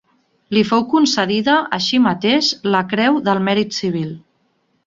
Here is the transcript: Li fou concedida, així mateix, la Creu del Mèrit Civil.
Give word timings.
Li 0.57 0.63
fou 0.69 0.85
concedida, 0.93 1.57
així 1.77 2.01
mateix, 2.07 2.51
la 2.77 2.83
Creu 2.95 3.23
del 3.29 3.47
Mèrit 3.49 3.81
Civil. 3.83 4.11